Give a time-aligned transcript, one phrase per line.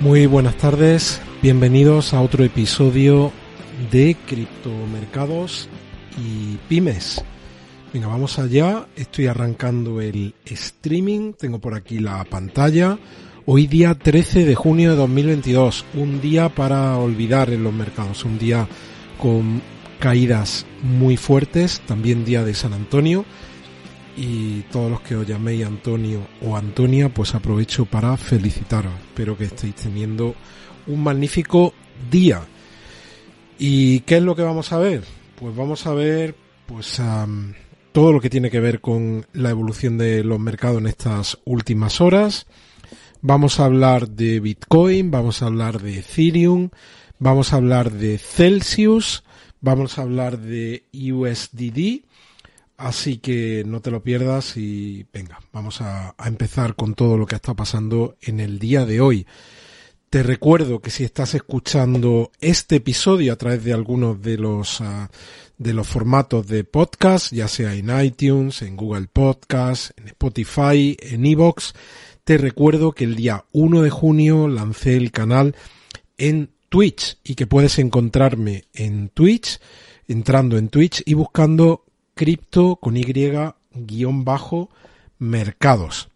[0.00, 3.32] Muy buenas tardes, bienvenidos a otro episodio
[3.90, 5.68] de criptomercados
[6.16, 7.24] y pymes.
[7.92, 12.96] Venga, vamos allá, estoy arrancando el streaming, tengo por aquí la pantalla.
[13.44, 18.38] Hoy día 13 de junio de 2022, un día para olvidar en los mercados, un
[18.38, 18.68] día
[19.20, 19.60] con
[19.98, 23.24] caídas muy fuertes, también día de San Antonio
[24.18, 28.92] y todos los que os llaméis Antonio o Antonia, pues aprovecho para felicitaros.
[29.00, 30.34] Espero que estéis teniendo
[30.88, 31.72] un magnífico
[32.10, 32.42] día.
[33.60, 35.04] ¿Y qué es lo que vamos a ver?
[35.36, 36.34] Pues vamos a ver
[36.66, 37.00] pues
[37.92, 42.00] todo lo que tiene que ver con la evolución de los mercados en estas últimas
[42.00, 42.46] horas.
[43.20, 46.70] Vamos a hablar de Bitcoin, vamos a hablar de Ethereum,
[47.20, 49.22] vamos a hablar de Celsius,
[49.60, 52.08] vamos a hablar de USDD
[52.78, 57.34] Así que no te lo pierdas y venga, vamos a, empezar con todo lo que
[57.34, 59.26] estado pasando en el día de hoy.
[60.10, 65.10] Te recuerdo que si estás escuchando este episodio a través de algunos de los ah,
[65.58, 71.26] de los formatos de podcast, ya sea en iTunes, en Google Podcast, en Spotify, en
[71.26, 71.74] Evox,
[72.22, 75.56] te recuerdo que el día 1 de junio lancé el canal
[76.16, 79.58] en Twitch y que puedes encontrarme en Twitch
[80.06, 81.87] entrando en Twitch y buscando
[82.18, 83.04] cripto con Y
[83.72, 84.70] guion bajo
[85.18, 86.08] mercados.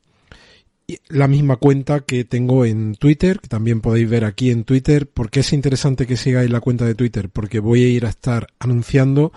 [1.08, 5.08] La misma cuenta que tengo en Twitter, que también podéis ver aquí en Twitter.
[5.08, 7.30] ¿Por qué es interesante que sigáis la cuenta de Twitter?
[7.30, 9.32] Porque voy a ir a estar anunciando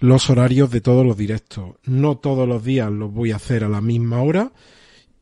[0.00, 1.76] los horarios de todos los directos.
[1.84, 4.50] No todos los días los voy a hacer a la misma hora.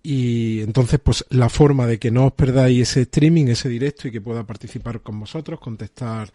[0.03, 4.12] Y entonces, pues la forma de que no os perdáis ese streaming, ese directo y
[4.12, 6.33] que pueda participar con vosotros, contestar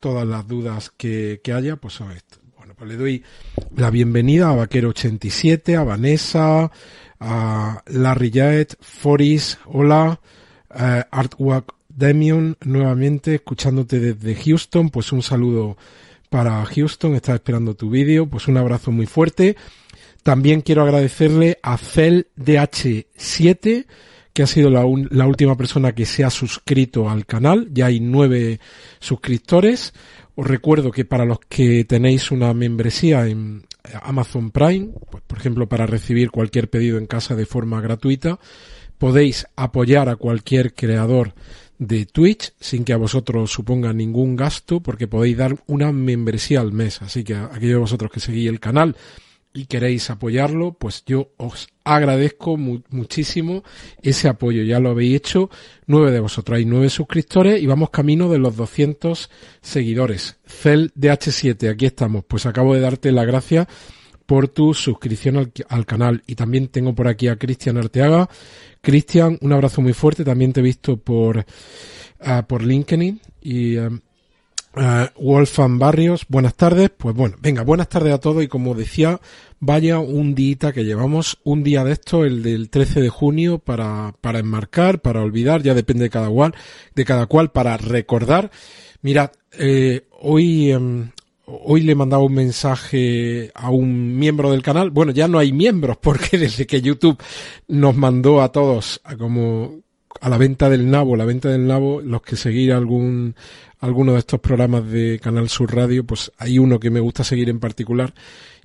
[0.00, 2.10] todas las dudas que, que haya, pues son
[2.62, 2.74] esto.
[2.76, 3.22] Pues le doy
[3.76, 6.72] la bienvenida a Vaquero87, a Vanessa,
[7.18, 10.20] a Larry Jaet, Foris, hola,
[10.70, 15.78] uh, Artwork Demion, nuevamente escuchándote desde Houston, pues un saludo
[16.28, 19.56] para Houston, estaba esperando tu vídeo, pues un abrazo muy fuerte.
[20.22, 23.86] También quiero agradecerle a CelDH7,
[24.32, 27.68] que ha sido la, última persona que se ha suscrito al canal.
[27.72, 28.60] Ya hay nueve
[29.00, 29.92] suscriptores.
[30.36, 33.64] Os recuerdo que para los que tenéis una membresía en
[34.02, 38.38] Amazon Prime, pues, por ejemplo, para recibir cualquier pedido en casa de forma gratuita,
[38.98, 41.34] podéis apoyar a cualquier creador
[41.78, 46.72] de Twitch sin que a vosotros suponga ningún gasto porque podéis dar una membresía al
[46.72, 47.00] mes.
[47.02, 48.96] Así que aquellos de vosotros que seguís el canal
[49.52, 53.64] y queréis apoyarlo, pues yo os agradezco muchísimo
[54.00, 54.62] ese apoyo.
[54.62, 55.50] Ya lo habéis hecho
[55.86, 56.58] nueve de vosotros.
[56.58, 59.30] Hay nueve suscriptores y vamos camino de los 200
[59.60, 60.38] seguidores.
[60.46, 62.24] Cel DH7, aquí estamos.
[62.24, 63.66] Pues acabo de darte la gracia
[64.26, 66.22] por tu suscripción al, canal.
[66.26, 68.28] Y también tengo por aquí a Cristian Arteaga.
[68.80, 70.24] Cristian, un abrazo muy fuerte.
[70.24, 71.44] También te he visto por,
[72.20, 73.90] ah, por LinkedIn y ah,
[74.72, 76.90] Uh, Wolfgang Barrios, buenas tardes.
[76.96, 79.20] Pues bueno, venga, buenas tardes a todos y como decía,
[79.58, 84.14] vaya un día que llevamos, un día de esto, el del 13 de junio, para,
[84.20, 86.54] para enmarcar, para olvidar, ya depende de cada cual,
[86.94, 88.52] de cada cual, para recordar.
[89.02, 91.10] Mirad, eh, hoy, em,
[91.46, 94.90] hoy le mandaba un mensaje a un miembro del canal.
[94.90, 97.20] Bueno, ya no hay miembros porque desde que YouTube
[97.66, 99.80] nos mandó a todos a como
[100.20, 103.34] a la venta del nabo, la venta del nabo, los que seguir algún,
[103.78, 107.48] alguno de estos programas de Canal Sur Radio, pues hay uno que me gusta seguir
[107.48, 108.12] en particular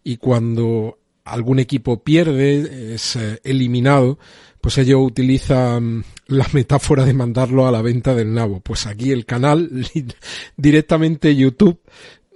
[0.04, 4.20] y cuando algún equipo pierde, es eh, eliminado,
[4.62, 8.60] pues ellos utilizan la metáfora de mandarlo a la venta del nabo.
[8.60, 9.70] Pues aquí el canal,
[10.58, 11.80] directamente YouTube,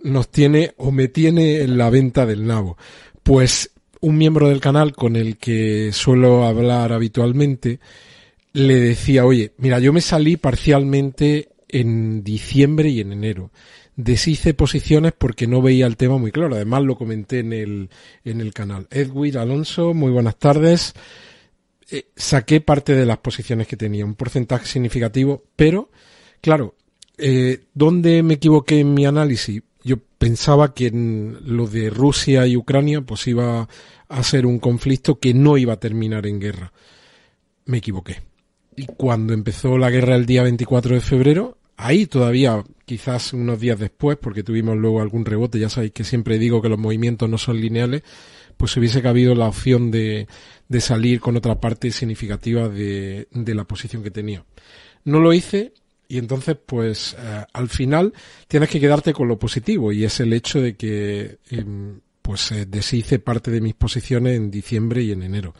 [0.04, 2.78] nos tiene o me tiene en la venta del nabo.
[3.24, 3.72] Pues
[4.02, 7.80] un miembro del canal con el que suelo hablar habitualmente
[8.54, 13.52] le decía, oye, mira, yo me salí parcialmente en diciembre y en enero.
[13.96, 16.56] Deshice posiciones porque no veía el tema muy claro.
[16.56, 17.90] Además lo comenté en el,
[18.24, 18.88] en el canal.
[18.92, 20.94] Edwin Alonso, muy buenas tardes.
[21.92, 25.90] Eh, saqué parte de las posiciones que tenía, un porcentaje significativo, pero,
[26.40, 26.76] claro,
[27.18, 29.64] eh, ¿dónde me equivoqué en mi análisis?
[29.84, 33.68] Yo pensaba que en lo de Rusia y Ucrania pues iba
[34.08, 36.74] a ser un conflicto que no iba a terminar en guerra.
[37.66, 38.29] Me equivoqué.
[38.80, 43.78] Y cuando empezó la guerra el día 24 de febrero, ahí todavía, quizás unos días
[43.78, 47.38] después, porque tuvimos luego algún rebote, ya sabéis que siempre digo que los movimientos no
[47.38, 48.04] son lineales,
[48.56, 50.30] pues hubiese cabido la opción de,
[50.70, 54.46] de salir con otra parte significativa de, la posición que tenía.
[55.04, 55.74] No lo hice
[56.08, 58.14] y entonces pues eh, al final
[58.48, 62.66] tienes que quedarte con lo positivo y es el hecho de que em, pues eh,
[62.66, 65.54] deshice parte de mis posiciones en diciembre y en enero.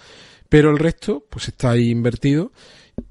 [0.48, 2.54] Pero el resto pues está ahí invertido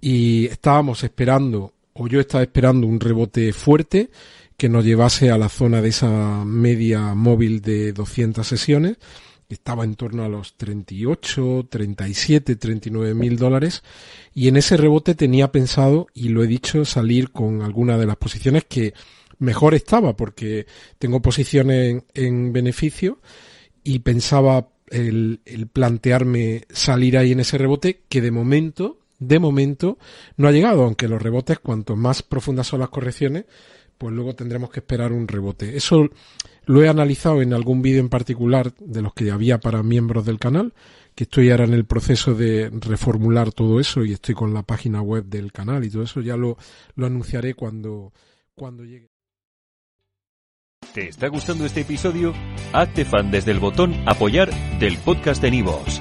[0.01, 4.11] y estábamos esperando o yo estaba esperando un rebote fuerte
[4.57, 8.97] que nos llevase a la zona de esa media móvil de 200 sesiones,
[9.49, 13.83] estaba en torno a los 38, 37, 39 mil dólares,
[14.35, 18.17] y en ese rebote tenía pensado, y lo he dicho, salir con alguna de las
[18.17, 18.95] posiciones que
[19.39, 20.67] mejor estaba, porque
[20.99, 23.21] tengo posiciones en, beneficio,
[23.85, 29.99] y pensaba el, el plantearme salir ahí en ese rebote, que de momento de momento
[30.37, 33.47] no ha llegado, aunque los rebotes, cuanto más profundas son las correcciones,
[33.99, 35.77] pues luego tendremos que esperar un rebote.
[35.77, 36.09] Eso
[36.67, 40.39] lo he analizado en algún vídeo en particular de los que había para miembros del
[40.39, 40.73] canal,
[41.15, 45.03] que estoy ahora en el proceso de reformular todo eso y estoy con la página
[45.03, 46.57] web del canal y todo eso, ya lo,
[46.95, 48.13] lo anunciaré cuando,
[48.55, 49.09] cuando llegue.
[50.95, 52.33] ¿Te está gustando este episodio?
[52.73, 56.01] Hazte fan desde el botón apoyar del podcast de Nivos.